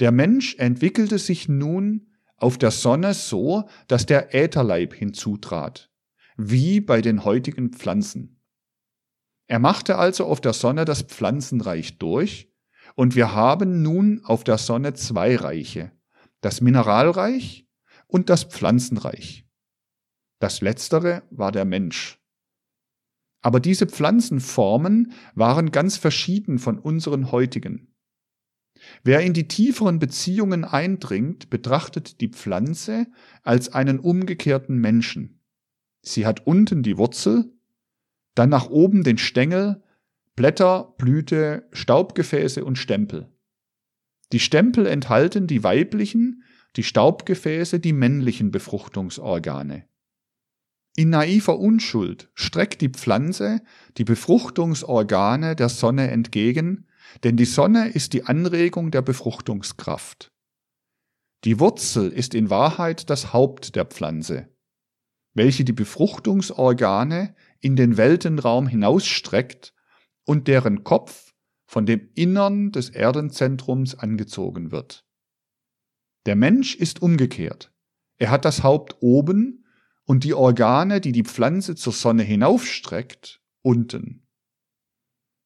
Der 0.00 0.10
Mensch 0.10 0.54
entwickelte 0.54 1.18
sich 1.18 1.46
nun 1.46 2.14
auf 2.38 2.56
der 2.56 2.70
Sonne 2.70 3.12
so, 3.12 3.68
dass 3.86 4.06
der 4.06 4.34
Ätherleib 4.34 4.94
hinzutrat 4.94 5.90
wie 6.38 6.80
bei 6.80 7.02
den 7.02 7.24
heutigen 7.26 7.74
Pflanzen. 7.74 8.40
Er 9.46 9.58
machte 9.58 9.98
also 9.98 10.24
auf 10.24 10.40
der 10.40 10.54
Sonne 10.54 10.86
das 10.86 11.02
Pflanzenreich 11.02 11.98
durch, 11.98 12.50
und 12.94 13.14
wir 13.14 13.34
haben 13.34 13.82
nun 13.82 14.22
auf 14.24 14.42
der 14.42 14.56
Sonne 14.56 14.94
zwei 14.94 15.36
Reiche, 15.36 15.92
das 16.40 16.62
Mineralreich 16.62 17.68
und 18.06 18.30
das 18.30 18.44
Pflanzenreich. 18.44 19.47
Das 20.38 20.60
letztere 20.60 21.22
war 21.30 21.52
der 21.52 21.64
Mensch. 21.64 22.18
Aber 23.40 23.60
diese 23.60 23.86
Pflanzenformen 23.86 25.12
waren 25.34 25.70
ganz 25.70 25.96
verschieden 25.96 26.58
von 26.58 26.78
unseren 26.78 27.30
heutigen. 27.30 27.94
Wer 29.02 29.20
in 29.20 29.32
die 29.32 29.48
tieferen 29.48 29.98
Beziehungen 29.98 30.64
eindringt, 30.64 31.50
betrachtet 31.50 32.20
die 32.20 32.28
Pflanze 32.28 33.06
als 33.42 33.72
einen 33.72 33.98
umgekehrten 33.98 34.78
Menschen. 34.78 35.40
Sie 36.02 36.26
hat 36.26 36.46
unten 36.46 36.82
die 36.82 36.96
Wurzel, 36.96 37.52
dann 38.34 38.50
nach 38.50 38.70
oben 38.70 39.02
den 39.02 39.18
Stängel, 39.18 39.82
Blätter, 40.36 40.94
Blüte, 40.98 41.68
Staubgefäße 41.72 42.64
und 42.64 42.76
Stempel. 42.76 43.32
Die 44.32 44.38
Stempel 44.38 44.86
enthalten 44.86 45.48
die 45.48 45.64
weiblichen, 45.64 46.44
die 46.76 46.84
Staubgefäße 46.84 47.80
die 47.80 47.92
männlichen 47.92 48.52
Befruchtungsorgane. 48.52 49.88
In 50.98 51.10
naiver 51.10 51.60
Unschuld 51.60 52.28
streckt 52.34 52.80
die 52.80 52.88
Pflanze 52.88 53.62
die 53.98 54.02
Befruchtungsorgane 54.02 55.54
der 55.54 55.68
Sonne 55.68 56.10
entgegen, 56.10 56.88
denn 57.22 57.36
die 57.36 57.44
Sonne 57.44 57.90
ist 57.90 58.14
die 58.14 58.24
Anregung 58.24 58.90
der 58.90 59.02
Befruchtungskraft. 59.02 60.32
Die 61.44 61.60
Wurzel 61.60 62.10
ist 62.10 62.34
in 62.34 62.50
Wahrheit 62.50 63.10
das 63.10 63.32
Haupt 63.32 63.76
der 63.76 63.84
Pflanze, 63.84 64.48
welche 65.34 65.62
die 65.62 65.72
Befruchtungsorgane 65.72 67.36
in 67.60 67.76
den 67.76 67.96
Weltenraum 67.96 68.66
hinausstreckt 68.66 69.74
und 70.24 70.48
deren 70.48 70.82
Kopf 70.82 71.32
von 71.64 71.86
dem 71.86 72.08
Innern 72.16 72.72
des 72.72 72.90
Erdenzentrums 72.90 73.94
angezogen 73.94 74.72
wird. 74.72 75.06
Der 76.26 76.34
Mensch 76.34 76.74
ist 76.74 77.02
umgekehrt. 77.02 77.72
Er 78.16 78.32
hat 78.32 78.44
das 78.44 78.64
Haupt 78.64 78.96
oben 78.98 79.57
und 80.08 80.24
die 80.24 80.32
Organe, 80.32 81.02
die 81.02 81.12
die 81.12 81.22
Pflanze 81.22 81.74
zur 81.74 81.92
Sonne 81.92 82.22
hinaufstreckt, 82.22 83.42
unten. 83.60 84.26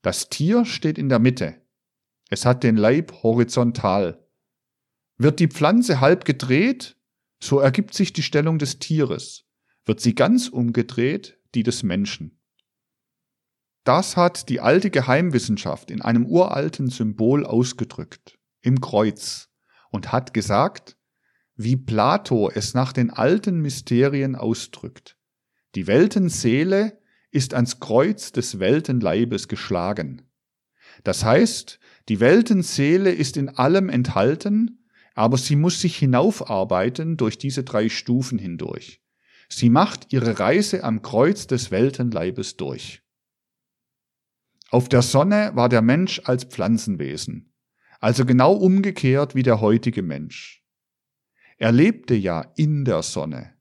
Das 0.02 0.28
Tier 0.28 0.64
steht 0.64 0.98
in 0.98 1.08
der 1.08 1.18
Mitte. 1.18 1.60
Es 2.30 2.46
hat 2.46 2.62
den 2.62 2.76
Leib 2.76 3.24
horizontal. 3.24 4.24
Wird 5.16 5.40
die 5.40 5.48
Pflanze 5.48 6.00
halb 6.00 6.24
gedreht, 6.24 6.96
so 7.42 7.58
ergibt 7.58 7.92
sich 7.92 8.12
die 8.12 8.22
Stellung 8.22 8.60
des 8.60 8.78
Tieres. 8.78 9.46
Wird 9.84 10.00
sie 10.00 10.14
ganz 10.14 10.46
umgedreht, 10.46 11.40
die 11.56 11.64
des 11.64 11.82
Menschen. 11.82 12.40
Das 13.82 14.16
hat 14.16 14.48
die 14.48 14.60
alte 14.60 14.90
Geheimwissenschaft 14.90 15.90
in 15.90 16.02
einem 16.02 16.24
uralten 16.24 16.88
Symbol 16.88 17.44
ausgedrückt, 17.44 18.38
im 18.60 18.80
Kreuz, 18.80 19.50
und 19.90 20.12
hat 20.12 20.32
gesagt, 20.32 20.96
wie 21.56 21.76
Plato 21.76 22.50
es 22.50 22.74
nach 22.74 22.92
den 22.92 23.10
alten 23.10 23.60
Mysterien 23.60 24.36
ausdrückt. 24.36 25.16
Die 25.74 25.86
Weltenseele 25.86 26.98
ist 27.30 27.54
ans 27.54 27.80
Kreuz 27.80 28.32
des 28.32 28.58
Weltenleibes 28.58 29.48
geschlagen. 29.48 30.22
Das 31.04 31.24
heißt, 31.24 31.78
die 32.08 32.20
Weltenseele 32.20 33.10
ist 33.10 33.36
in 33.36 33.48
allem 33.48 33.88
enthalten, 33.88 34.84
aber 35.14 35.38
sie 35.38 35.56
muss 35.56 35.80
sich 35.80 35.96
hinaufarbeiten 35.96 37.16
durch 37.16 37.38
diese 37.38 37.64
drei 37.64 37.88
Stufen 37.88 38.38
hindurch. 38.38 39.02
Sie 39.48 39.68
macht 39.68 40.12
ihre 40.12 40.38
Reise 40.38 40.84
am 40.84 41.02
Kreuz 41.02 41.46
des 41.46 41.70
Weltenleibes 41.70 42.56
durch. 42.56 43.02
Auf 44.70 44.88
der 44.88 45.02
Sonne 45.02 45.52
war 45.54 45.68
der 45.68 45.82
Mensch 45.82 46.22
als 46.24 46.44
Pflanzenwesen, 46.44 47.52
also 48.00 48.24
genau 48.24 48.54
umgekehrt 48.54 49.34
wie 49.34 49.42
der 49.42 49.60
heutige 49.60 50.02
Mensch. 50.02 50.61
Er 51.62 51.70
lebte 51.70 52.16
ja 52.16 52.52
in 52.56 52.84
der 52.84 53.04
Sonne. 53.04 53.52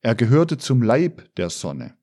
Er 0.00 0.14
gehörte 0.14 0.56
zum 0.56 0.80
Leib 0.80 1.34
der 1.34 1.50
Sonne. 1.50 1.94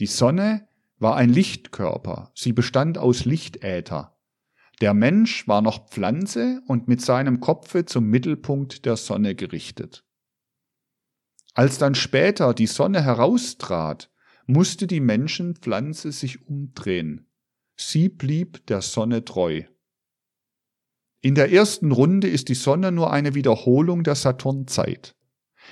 Die 0.00 0.06
Sonne 0.06 0.66
war 0.98 1.14
ein 1.14 1.30
Lichtkörper, 1.30 2.32
sie 2.34 2.52
bestand 2.52 2.98
aus 2.98 3.26
Lichtäther. 3.26 4.18
Der 4.80 4.92
Mensch 4.92 5.46
war 5.46 5.62
noch 5.62 5.88
Pflanze 5.88 6.62
und 6.66 6.88
mit 6.88 7.00
seinem 7.00 7.38
Kopfe 7.38 7.84
zum 7.84 8.06
Mittelpunkt 8.10 8.86
der 8.86 8.96
Sonne 8.96 9.36
gerichtet. 9.36 10.04
Als 11.54 11.78
dann 11.78 11.94
später 11.94 12.54
die 12.54 12.66
Sonne 12.66 13.04
heraustrat, 13.04 14.10
musste 14.48 14.88
die 14.88 14.98
Menschenpflanze 14.98 16.10
sich 16.10 16.48
umdrehen. 16.48 17.30
Sie 17.76 18.08
blieb 18.08 18.66
der 18.66 18.82
Sonne 18.82 19.24
treu. 19.24 19.62
In 21.24 21.34
der 21.34 21.50
ersten 21.50 21.90
Runde 21.90 22.28
ist 22.28 22.50
die 22.50 22.54
Sonne 22.54 22.92
nur 22.92 23.10
eine 23.10 23.34
Wiederholung 23.34 24.04
der 24.04 24.14
Saturnzeit. 24.14 25.16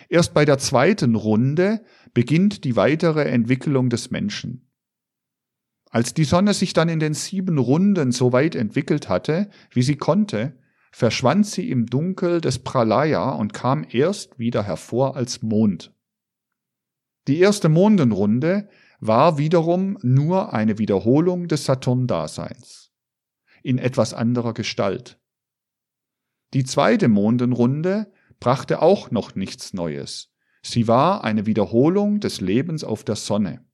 Erst 0.08 0.32
bei 0.32 0.46
der 0.46 0.56
zweiten 0.56 1.14
Runde 1.14 1.84
beginnt 2.14 2.64
die 2.64 2.74
weitere 2.74 3.24
Entwicklung 3.24 3.90
des 3.90 4.10
Menschen. 4.10 4.72
Als 5.90 6.14
die 6.14 6.24
Sonne 6.24 6.54
sich 6.54 6.72
dann 6.72 6.88
in 6.88 7.00
den 7.00 7.12
sieben 7.12 7.58
Runden 7.58 8.12
so 8.12 8.32
weit 8.32 8.54
entwickelt 8.54 9.10
hatte, 9.10 9.50
wie 9.70 9.82
sie 9.82 9.96
konnte, 9.96 10.58
verschwand 10.90 11.46
sie 11.46 11.68
im 11.68 11.84
Dunkel 11.84 12.40
des 12.40 12.60
Pralaya 12.60 13.32
und 13.32 13.52
kam 13.52 13.84
erst 13.90 14.38
wieder 14.38 14.62
hervor 14.62 15.16
als 15.16 15.42
Mond. 15.42 15.94
Die 17.28 17.38
erste 17.40 17.68
Mondenrunde 17.68 18.70
war 19.00 19.36
wiederum 19.36 19.98
nur 20.00 20.54
eine 20.54 20.78
Wiederholung 20.78 21.46
des 21.46 21.66
Saturn-Daseins. 21.66 22.90
In 23.62 23.76
etwas 23.76 24.14
anderer 24.14 24.54
Gestalt. 24.54 25.18
Die 26.54 26.64
zweite 26.64 27.08
Mondenrunde 27.08 28.12
brachte 28.38 28.82
auch 28.82 29.10
noch 29.10 29.34
nichts 29.34 29.72
Neues. 29.72 30.32
Sie 30.62 30.86
war 30.86 31.24
eine 31.24 31.46
Wiederholung 31.46 32.20
des 32.20 32.40
Lebens 32.40 32.84
auf 32.84 33.04
der 33.04 33.16
Sonne. 33.16 33.64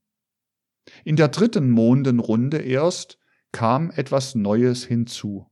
In 1.04 1.16
der 1.16 1.28
dritten 1.28 1.70
Mondenrunde 1.70 2.58
erst 2.58 3.18
kam 3.52 3.90
etwas 3.90 4.34
Neues 4.34 4.84
hinzu. 4.84 5.50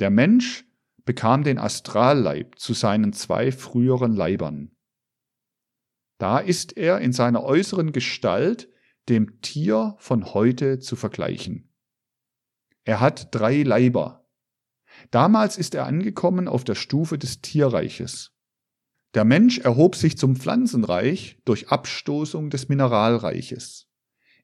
Der 0.00 0.10
Mensch 0.10 0.64
bekam 1.04 1.44
den 1.44 1.58
Astralleib 1.58 2.58
zu 2.58 2.74
seinen 2.74 3.12
zwei 3.12 3.52
früheren 3.52 4.12
Leibern. 4.12 4.76
Da 6.18 6.38
ist 6.38 6.76
er 6.76 7.00
in 7.00 7.12
seiner 7.12 7.44
äußeren 7.44 7.92
Gestalt 7.92 8.68
dem 9.08 9.40
Tier 9.40 9.94
von 9.98 10.34
heute 10.34 10.80
zu 10.80 10.96
vergleichen. 10.96 11.72
Er 12.84 13.00
hat 13.00 13.34
drei 13.34 13.62
Leiber, 13.62 14.25
Damals 15.10 15.58
ist 15.58 15.74
er 15.74 15.86
angekommen 15.86 16.48
auf 16.48 16.64
der 16.64 16.74
Stufe 16.74 17.18
des 17.18 17.40
Tierreiches. 17.40 18.32
Der 19.14 19.24
Mensch 19.24 19.58
erhob 19.58 19.96
sich 19.96 20.18
zum 20.18 20.36
Pflanzenreich 20.36 21.38
durch 21.44 21.68
Abstoßung 21.68 22.50
des 22.50 22.68
Mineralreiches. 22.68 23.88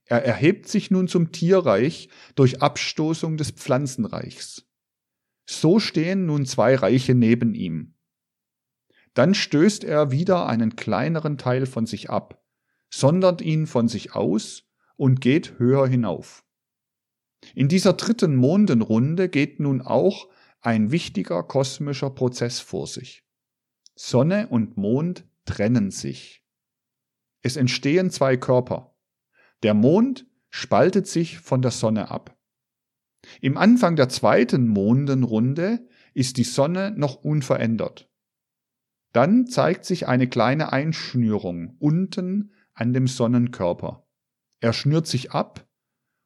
Er 0.04 0.24
erhebt 0.24 0.68
sich 0.68 0.90
nun 0.90 1.08
zum 1.08 1.32
Tierreich 1.32 2.08
durch 2.34 2.62
Abstoßung 2.62 3.36
des 3.36 3.50
Pflanzenreichs. 3.50 4.66
So 5.46 5.78
stehen 5.78 6.26
nun 6.26 6.46
zwei 6.46 6.74
Reiche 6.74 7.14
neben 7.14 7.54
ihm. 7.54 7.94
Dann 9.14 9.34
stößt 9.34 9.84
er 9.84 10.10
wieder 10.10 10.46
einen 10.46 10.76
kleineren 10.76 11.36
Teil 11.36 11.66
von 11.66 11.86
sich 11.86 12.08
ab, 12.08 12.42
sondert 12.90 13.42
ihn 13.42 13.66
von 13.66 13.88
sich 13.88 14.14
aus 14.14 14.64
und 14.96 15.20
geht 15.20 15.58
höher 15.58 15.86
hinauf. 15.86 16.44
In 17.54 17.68
dieser 17.68 17.92
dritten 17.92 18.36
Mondenrunde 18.36 19.28
geht 19.28 19.60
nun 19.60 19.82
auch 19.82 20.28
ein 20.62 20.92
wichtiger 20.92 21.42
kosmischer 21.42 22.10
Prozess 22.10 22.60
vor 22.60 22.86
sich. 22.86 23.24
Sonne 23.94 24.48
und 24.48 24.76
Mond 24.76 25.26
trennen 25.44 25.90
sich. 25.90 26.44
Es 27.42 27.56
entstehen 27.56 28.10
zwei 28.10 28.36
Körper. 28.36 28.96
Der 29.62 29.74
Mond 29.74 30.26
spaltet 30.50 31.06
sich 31.06 31.40
von 31.40 31.62
der 31.62 31.72
Sonne 31.72 32.10
ab. 32.10 32.38
Im 33.40 33.56
Anfang 33.56 33.96
der 33.96 34.08
zweiten 34.08 34.68
Mondenrunde 34.68 35.86
ist 36.14 36.36
die 36.36 36.44
Sonne 36.44 36.92
noch 36.96 37.16
unverändert. 37.16 38.08
Dann 39.12 39.46
zeigt 39.46 39.84
sich 39.84 40.08
eine 40.08 40.28
kleine 40.28 40.72
Einschnürung 40.72 41.76
unten 41.78 42.52
an 42.74 42.92
dem 42.92 43.06
Sonnenkörper. 43.06 44.06
Er 44.60 44.72
schnürt 44.72 45.06
sich 45.06 45.32
ab 45.32 45.68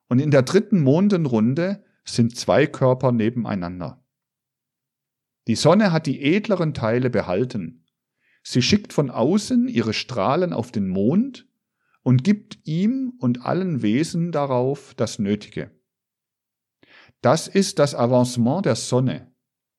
und 0.09 0.21
in 0.21 0.31
der 0.31 0.43
dritten 0.43 0.83
Mondenrunde 0.83 1.85
sind 2.05 2.37
zwei 2.37 2.67
Körper 2.67 3.13
nebeneinander. 3.13 4.06
Die 5.47 5.55
Sonne 5.55 5.93
hat 5.93 6.07
die 6.07 6.23
edleren 6.23 6.75
Teile 6.75 7.11
behalten. 7.11 7.85
Sie 8.43 8.63
schickt 8.63 8.93
von 8.93 9.11
außen 9.11 9.69
ihre 9.69 9.93
Strahlen 9.93 10.53
auf 10.53 10.73
den 10.73 10.89
Mond 10.89 11.49
und 12.03 12.25
gibt 12.25 12.59
ihm 12.65 13.15
und 13.19 13.45
allen 13.45 13.83
Wesen 13.83 14.33
darauf 14.33 14.95
das 14.95 15.19
Nötige. 15.19 15.71
Das 17.21 17.49
ist 17.49 17.79
das 17.79 17.95
Avancement 17.95 18.67
der 18.67 18.77
Sonne. 18.77 19.33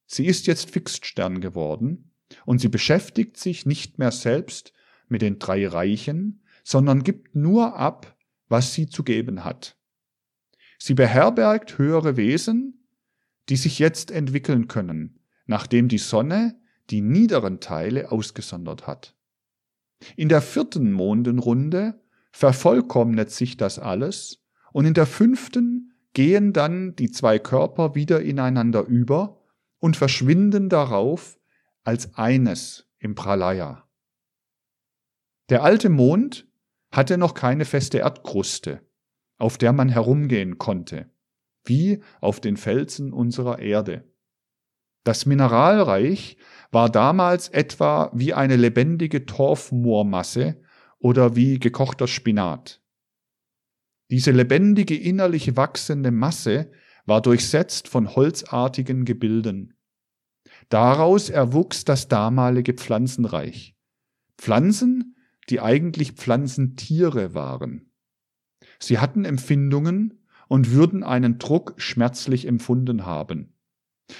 Sie 0.06 0.26
ist 0.26 0.48
jetzt 0.48 0.72
Fixstern 0.72 1.42
geworden 1.42 2.12
und 2.46 2.60
sie 2.60 2.70
beschäftigt 2.70 3.38
sich 3.38 3.66
nicht 3.66 4.00
mehr 4.00 4.12
selbst 4.12 4.74
mit 5.08 5.22
den 5.22 5.40
drei 5.40 5.68
Reichen, 5.68 6.44
sondern 6.64 7.04
gibt 7.04 7.36
nur 7.36 7.78
ab, 7.78 8.18
was 8.50 8.74
sie 8.74 8.88
zu 8.88 9.04
geben 9.04 9.44
hat. 9.44 9.78
Sie 10.78 10.94
beherbergt 10.94 11.78
höhere 11.78 12.18
Wesen, 12.18 12.88
die 13.50 13.56
sich 13.56 13.80
jetzt 13.80 14.12
entwickeln 14.12 14.68
können, 14.68 15.17
nachdem 15.48 15.88
die 15.88 15.98
Sonne 15.98 16.60
die 16.90 17.02
niederen 17.02 17.60
Teile 17.60 18.12
ausgesondert 18.12 18.88
hat. 18.88 19.16
In 20.16 20.30
der 20.30 20.42
vierten 20.42 20.92
Mondenrunde 20.92 22.00
vervollkommnet 22.32 23.32
sich 23.32 23.58
das 23.58 23.80
alles 23.80 24.44
und 24.72 24.86
in 24.86 24.94
der 24.94 25.08
fünften 25.08 25.94
gehen 26.14 26.54
dann 26.54 26.96
die 26.96 27.12
zwei 27.12 27.40
Körper 27.40 27.96
wieder 27.96 28.22
ineinander 28.22 28.84
über 28.86 29.42
und 29.80 29.98
verschwinden 29.98 30.70
darauf 30.70 31.40
als 31.84 32.16
eines 32.16 32.88
im 33.00 33.16
Pralaya. 33.16 33.88
Der 35.50 35.64
alte 35.64 35.90
Mond 35.90 36.48
hatte 36.92 37.18
noch 37.18 37.34
keine 37.34 37.66
feste 37.66 38.00
Erdkruste, 38.00 38.82
auf 39.38 39.58
der 39.58 39.74
man 39.74 39.90
herumgehen 39.90 40.58
konnte, 40.58 41.10
wie 41.64 42.02
auf 42.22 42.40
den 42.40 42.58
Felsen 42.58 43.14
unserer 43.14 43.60
Erde. 43.60 44.04
Das 45.08 45.26
Mineralreich 45.26 46.36
war 46.70 46.90
damals 46.90 47.48
etwa 47.48 48.12
wie 48.14 48.34
eine 48.34 48.58
lebendige 48.58 49.26
Torfmoormasse 49.26 50.62
oder 51.00 51.34
wie 51.38 51.60
gekochter 51.60 52.10
Spinat. 52.10 52.82
Diese 54.12 54.32
lebendige 54.32 54.98
innerlich 54.98 55.56
wachsende 55.56 56.12
Masse 56.12 56.74
war 57.06 57.22
durchsetzt 57.22 57.88
von 57.88 58.18
holzartigen 58.18 59.06
Gebilden. 59.06 59.78
Daraus 60.68 61.30
erwuchs 61.30 61.86
das 61.86 62.10
damalige 62.10 62.74
Pflanzenreich. 62.74 63.78
Pflanzen, 64.38 65.16
die 65.50 65.62
eigentlich 65.62 66.12
Pflanzentiere 66.12 67.34
waren. 67.34 67.94
Sie 68.78 69.00
hatten 69.00 69.24
Empfindungen 69.24 70.26
und 70.50 70.72
würden 70.72 71.06
einen 71.06 71.40
Druck 71.40 71.76
schmerzlich 71.78 72.46
empfunden 72.46 73.06
haben. 73.06 73.54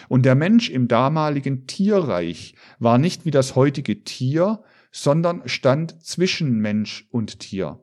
Und 0.10 0.26
der 0.26 0.36
Mensch 0.36 0.70
im 0.70 0.88
damaligen 0.88 1.66
Tierreich 1.68 2.56
war 2.80 2.98
nicht 2.98 3.26
wie 3.26 3.32
das 3.32 3.56
heutige 3.56 4.04
Tier, 4.04 4.64
sondern 4.92 5.48
stand 5.48 6.04
zwischen 6.04 6.60
Mensch 6.60 7.08
und 7.12 7.40
Tier. 7.40 7.80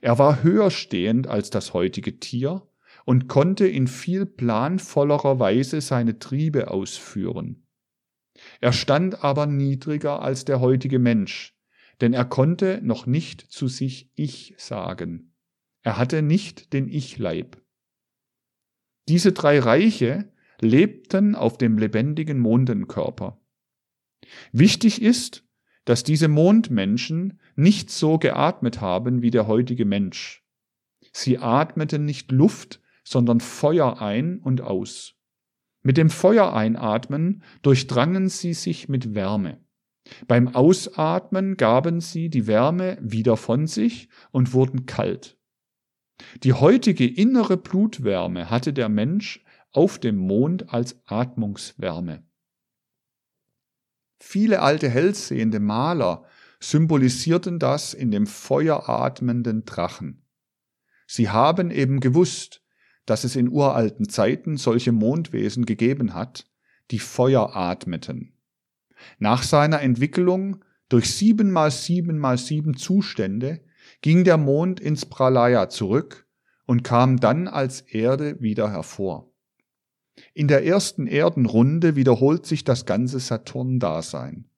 Er 0.00 0.18
war 0.18 0.42
höher 0.42 0.70
stehend 0.70 1.26
als 1.26 1.50
das 1.50 1.72
heutige 1.72 2.20
Tier 2.20 2.66
und 3.04 3.28
konnte 3.28 3.66
in 3.66 3.88
viel 3.88 4.26
planvollerer 4.26 5.38
Weise 5.38 5.80
seine 5.80 6.18
Triebe 6.18 6.70
ausführen. 6.70 7.66
Er 8.60 8.72
stand 8.72 9.24
aber 9.24 9.46
niedriger 9.46 10.22
als 10.22 10.44
der 10.44 10.60
heutige 10.60 10.98
Mensch, 10.98 11.54
denn 12.00 12.12
er 12.12 12.24
konnte 12.24 12.80
noch 12.82 13.06
nicht 13.06 13.40
zu 13.40 13.68
sich 13.68 14.10
Ich 14.14 14.54
sagen. 14.56 15.34
Er 15.82 15.98
hatte 15.98 16.22
nicht 16.22 16.72
den 16.72 16.88
Ich-Leib. 16.88 17.60
Diese 19.08 19.32
drei 19.32 19.58
Reiche 19.58 20.31
lebten 20.62 21.34
auf 21.34 21.58
dem 21.58 21.76
lebendigen 21.76 22.38
Mondenkörper. 22.38 23.40
Wichtig 24.52 25.02
ist, 25.02 25.44
dass 25.84 26.04
diese 26.04 26.28
Mondmenschen 26.28 27.40
nicht 27.56 27.90
so 27.90 28.18
geatmet 28.18 28.80
haben 28.80 29.20
wie 29.20 29.30
der 29.30 29.46
heutige 29.46 29.84
Mensch. 29.84 30.44
Sie 31.12 31.38
atmeten 31.38 32.04
nicht 32.04 32.30
Luft, 32.30 32.80
sondern 33.04 33.40
Feuer 33.40 34.00
ein 34.00 34.38
und 34.38 34.60
aus. 34.60 35.16
Mit 35.82 35.96
dem 35.96 36.08
Feuer 36.08 36.54
einatmen 36.54 37.42
durchdrangen 37.62 38.28
sie 38.28 38.54
sich 38.54 38.88
mit 38.88 39.14
Wärme. 39.14 39.60
Beim 40.28 40.48
Ausatmen 40.48 41.56
gaben 41.56 42.00
sie 42.00 42.28
die 42.28 42.46
Wärme 42.46 42.98
wieder 43.00 43.36
von 43.36 43.66
sich 43.66 44.08
und 44.30 44.52
wurden 44.52 44.86
kalt. 44.86 45.38
Die 46.44 46.52
heutige 46.52 47.06
innere 47.06 47.56
Blutwärme 47.56 48.50
hatte 48.50 48.72
der 48.72 48.88
Mensch 48.88 49.44
auf 49.72 49.98
dem 49.98 50.16
Mond 50.16 50.72
als 50.72 51.00
Atmungswärme. 51.06 52.24
Viele 54.20 54.60
alte 54.62 54.88
hellsehende 54.88 55.58
Maler 55.58 56.24
symbolisierten 56.60 57.58
das 57.58 57.92
in 57.92 58.10
dem 58.10 58.26
feueratmenden 58.26 59.64
Drachen. 59.64 60.24
Sie 61.06 61.28
haben 61.28 61.70
eben 61.70 62.00
gewusst, 62.00 62.62
dass 63.04 63.24
es 63.24 63.34
in 63.34 63.48
uralten 63.48 64.08
Zeiten 64.08 64.56
solche 64.56 64.92
Mondwesen 64.92 65.66
gegeben 65.66 66.14
hat, 66.14 66.46
die 66.90 67.00
Feuer 67.00 67.56
atmeten. 67.56 68.38
Nach 69.18 69.42
seiner 69.42 69.80
Entwicklung 69.80 70.64
durch 70.88 71.12
sieben 71.12 71.50
mal 71.50 71.70
sieben 71.70 72.18
mal 72.18 72.38
sieben 72.38 72.76
Zustände 72.76 73.64
ging 74.00 74.24
der 74.24 74.36
Mond 74.36 74.78
ins 74.78 75.06
Pralaya 75.06 75.68
zurück 75.68 76.28
und 76.66 76.84
kam 76.84 77.18
dann 77.18 77.48
als 77.48 77.80
Erde 77.80 78.40
wieder 78.40 78.70
hervor. 78.70 79.31
In 80.34 80.48
der 80.48 80.64
ersten 80.64 81.06
Erdenrunde 81.06 81.96
wiederholt 81.96 82.46
sich 82.46 82.64
das 82.64 82.86
ganze 82.86 83.18
Saturn-Dasein. 83.18 84.48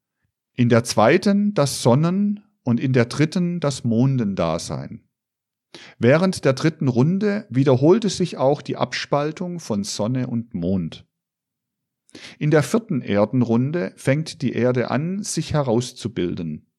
In 0.55 0.69
der 0.69 0.85
zweiten 0.85 1.55
das 1.55 1.83
Sonnen- 1.83 2.45
und 2.63 2.81
in 2.81 2.93
der 2.93 3.07
dritten 3.07 3.61
das 3.61 3.85
Mondendasein. 3.85 5.05
Während 5.99 6.45
der 6.45 6.53
dritten 6.53 6.89
Runde 6.89 7.47
wiederholte 7.51 8.09
sich 8.09 8.37
auch 8.37 8.63
die 8.63 8.77
Abspaltung 8.77 9.59
von 9.61 9.85
Sonne 9.85 10.29
und 10.29 10.55
Mond. 10.55 11.07
In 12.39 12.51
der 12.51 12.63
vierten 12.63 13.01
Erdenrunde 13.01 13.93
fängt 13.97 14.43
die 14.43 14.53
Erde 14.53 14.91
an, 14.91 15.23
sich 15.23 15.53
herauszubilden. 15.53 16.71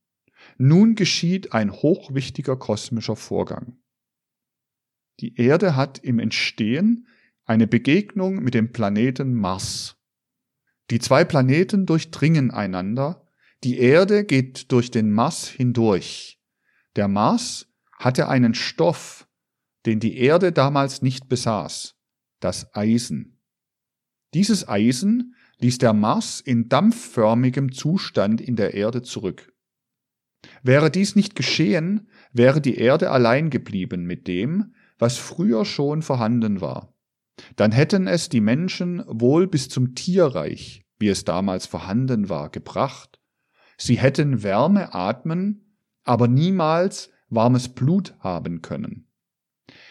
Nun 0.57 0.95
geschieht 0.95 1.53
ein 1.53 1.71
hochwichtiger 1.71 2.55
kosmischer 2.55 3.15
Vorgang. 3.15 3.77
Die 5.19 5.35
Erde 5.35 5.75
hat 5.75 5.99
im 5.99 6.19
Entstehen 6.19 7.07
eine 7.45 7.67
Begegnung 7.67 8.43
mit 8.43 8.53
dem 8.53 8.71
Planeten 8.71 9.33
Mars. 9.33 9.97
Die 10.89 10.99
zwei 10.99 11.23
Planeten 11.23 11.85
durchdringen 11.85 12.51
einander, 12.51 13.27
die 13.63 13.79
Erde 13.79 14.25
geht 14.25 14.71
durch 14.71 14.91
den 14.91 15.11
Mars 15.11 15.47
hindurch. 15.47 16.39
Der 16.95 17.07
Mars 17.07 17.67
hatte 17.97 18.29
einen 18.29 18.53
Stoff, 18.53 19.27
den 19.85 19.99
die 19.99 20.17
Erde 20.17 20.51
damals 20.51 21.01
nicht 21.01 21.29
besaß, 21.29 21.95
das 22.39 22.75
Eisen. 22.75 23.39
Dieses 24.33 24.67
Eisen 24.67 25.35
ließ 25.59 25.77
der 25.77 25.93
Mars 25.93 26.41
in 26.41 26.67
dampfförmigem 26.67 27.71
Zustand 27.71 28.41
in 28.41 28.55
der 28.55 28.73
Erde 28.73 29.01
zurück. 29.01 29.53
Wäre 30.61 30.91
dies 30.91 31.15
nicht 31.15 31.35
geschehen, 31.35 32.09
wäre 32.33 32.61
die 32.61 32.77
Erde 32.77 33.11
allein 33.11 33.49
geblieben 33.49 34.05
mit 34.05 34.27
dem, 34.27 34.75
was 34.97 35.17
früher 35.17 35.65
schon 35.65 36.01
vorhanden 36.01 36.61
war. 36.61 36.94
Dann 37.55 37.71
hätten 37.71 38.07
es 38.07 38.29
die 38.29 38.41
Menschen 38.41 39.03
wohl 39.07 39.47
bis 39.47 39.69
zum 39.69 39.95
Tierreich, 39.95 40.85
wie 40.99 41.09
es 41.09 41.25
damals 41.25 41.65
vorhanden 41.65 42.29
war, 42.29 42.49
gebracht. 42.49 43.19
Sie 43.77 43.97
hätten 43.97 44.43
Wärme 44.43 44.93
atmen, 44.93 45.77
aber 46.03 46.27
niemals 46.27 47.11
warmes 47.29 47.69
Blut 47.69 48.15
haben 48.19 48.61
können. 48.61 49.07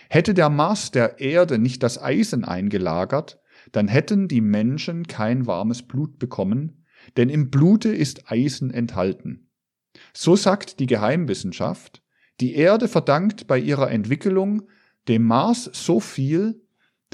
Hätte 0.09 0.35
der 0.35 0.49
Mars 0.49 0.91
der 0.91 1.21
Erde 1.21 1.59
nicht 1.59 1.83
das 1.83 2.01
Eisen 2.01 2.45
eingelagert, 2.45 3.41
dann 3.73 3.89
hätten 3.89 4.29
die 4.29 4.41
Menschen 4.41 5.07
kein 5.07 5.47
warmes 5.47 5.83
Blut 5.83 6.19
bekommen, 6.19 6.85
denn 7.17 7.29
im 7.29 7.51
Blute 7.51 7.89
ist 7.89 8.31
Eisen 8.31 8.71
enthalten. 8.71 9.51
So 10.13 10.37
sagt 10.37 10.81
die 10.81 10.87
Geheimwissenschaft, 10.87 12.03
die 12.41 12.55
Erde 12.55 12.89
verdankt 12.89 13.47
bei 13.47 13.59
ihrer 13.59 13.91
Entwicklung 13.91 14.69
dem 15.09 15.25
Mars 15.25 15.71
so 15.73 16.01
viel, 16.01 16.64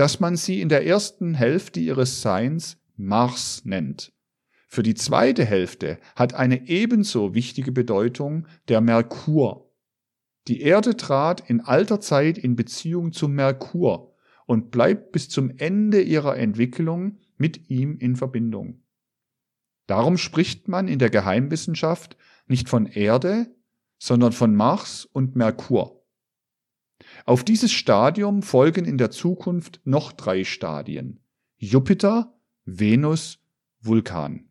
dass 0.01 0.19
man 0.19 0.35
sie 0.35 0.63
in 0.63 0.71
der 0.71 0.87
ersten 0.87 1.35
Hälfte 1.35 1.79
ihres 1.79 2.23
Seins 2.23 2.79
Mars 2.97 3.67
nennt. 3.67 4.15
Für 4.67 4.83
die 4.83 4.95
zweite 4.95 5.45
Hälfte 5.45 5.99
hat 6.17 6.33
eine 6.33 6.69
ebenso 6.69 7.35
wichtige 7.35 7.71
Bedeutung 7.71 8.47
der 8.69 8.81
Merkur. 8.81 9.71
Die 10.49 10.63
Erde 10.63 10.97
trat 10.97 11.51
in 11.51 11.61
alter 11.61 12.01
Zeit 12.01 12.39
in 12.39 12.57
Beziehung 12.57 13.13
zum 13.13 13.35
Merkur 13.35 14.15
und 14.47 14.71
bleibt 14.71 15.13
bis 15.13 15.29
zum 15.29 15.51
Ende 15.59 16.01
ihrer 16.01 16.39
Entwicklung 16.39 17.19
mit 17.37 17.69
ihm 17.69 17.99
in 17.99 18.17
Verbindung. 18.17 18.83
Darum 19.87 20.17
spricht 20.17 20.67
man 20.67 20.89
in 20.89 20.99
der 20.99 21.11
Geheimwissenschaft 21.11 22.17
nicht 22.47 22.71
von 22.71 22.87
Erde, 22.87 23.55
sondern 23.99 24.33
von 24.33 24.55
Mars 24.57 25.05
und 25.05 25.37
Merkur. 25.37 26.00
Auf 27.27 27.45
dieses 27.45 27.73
Stadium 27.73 28.43
folgen 28.43 28.85
in 28.85 28.99
der 28.99 29.11
Zukunft 29.11 29.81
noch 29.85 30.13
drei 30.13 30.45
Stadien. 30.45 31.21
Jupiter, 31.57 32.39
Venus, 32.65 33.39
Vulkan. 33.81 34.51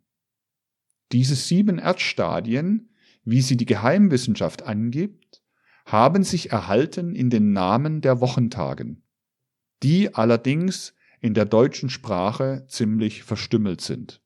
Diese 1.12 1.36
sieben 1.36 1.80
Erdstadien, 1.80 2.94
wie 3.24 3.42
sie 3.42 3.58
die 3.58 3.66
Geheimwissenschaft 3.66 4.64
angibt, 4.64 5.42
haben 5.86 6.24
sich 6.24 6.52
erhalten 6.52 7.16
in 7.16 7.30
den 7.30 7.52
Namen 7.52 8.02
der 8.02 8.22
Wochentagen, 8.22 9.04
die 9.82 10.14
allerdings 10.14 10.94
in 11.20 11.34
der 11.34 11.46
deutschen 11.46 11.90
Sprache 11.90 12.66
ziemlich 12.68 13.24
verstümmelt 13.24 13.82
sind. 13.82 14.22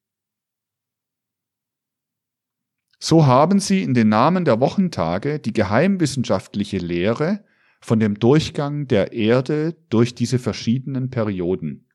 So 3.00 3.26
haben 3.26 3.60
sie 3.60 3.82
in 3.84 3.94
den 3.94 4.10
Namen 4.10 4.46
der 4.46 4.60
Wochentage 4.60 5.40
die 5.40 5.54
geheimwissenschaftliche 5.54 6.78
Lehre 6.78 7.44
von 7.84 8.00
dem 8.00 8.18
Durchgang 8.18 8.88
der 8.88 9.12
Erde 9.12 9.76
durch 9.90 10.16
diese 10.16 10.40
verschiedenen 10.40 11.10
Perioden. 11.10 11.90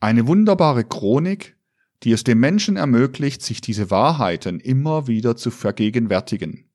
Eine 0.00 0.26
wunderbare 0.26 0.82
Chronik, 0.82 1.56
die 2.02 2.10
es 2.10 2.24
dem 2.24 2.40
Menschen 2.40 2.76
ermöglicht, 2.76 3.40
sich 3.40 3.60
diese 3.60 3.90
Wahrheiten 3.90 4.58
immer 4.58 5.06
wieder 5.06 5.36
zu 5.36 5.52
vergegenwärtigen. 5.52 6.70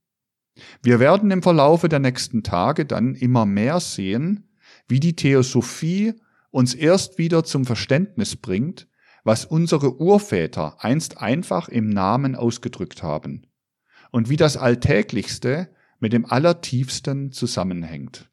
Wir 0.82 1.02
werden 1.02 1.30
im 1.32 1.44
Verlaufe 1.44 1.89
der 1.89 2.00
nächsten 2.00 2.42
Tage 2.42 2.86
dann 2.86 3.16
immer 3.16 3.46
mehr 3.46 3.82
sehen, 3.82 4.50
wie 4.88 5.02
die 5.02 5.16
Theosophie 5.16 6.13
uns 6.52 6.74
erst 6.74 7.18
wieder 7.18 7.44
zum 7.44 7.66
Verständnis 7.66 8.38
bringt, 8.38 8.88
was 9.26 9.44
unsere 9.44 10.00
Urväter 10.00 10.78
einst 10.80 11.18
einfach 11.18 11.68
im 11.68 11.89
Namen 11.89 12.36
ausgedrückt 12.36 13.04
haben 13.04 13.48
und 14.12 14.30
wie 14.30 14.38
das 14.38 14.56
Alltäglichste 14.56 15.70
mit 16.04 16.12
dem 16.12 16.26
Allertiefsten 16.26 17.32
zusammenhängt. 17.32 18.30